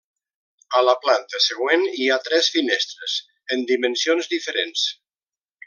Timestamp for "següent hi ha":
1.47-2.17